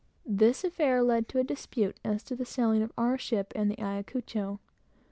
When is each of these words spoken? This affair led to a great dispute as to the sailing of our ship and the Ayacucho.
This 0.25 0.63
affair 0.63 1.03
led 1.03 1.29
to 1.29 1.37
a 1.37 1.43
great 1.43 1.47
dispute 1.49 1.99
as 2.03 2.23
to 2.23 2.35
the 2.35 2.43
sailing 2.43 2.81
of 2.81 2.91
our 2.97 3.19
ship 3.19 3.53
and 3.55 3.69
the 3.69 3.79
Ayacucho. 3.79 4.57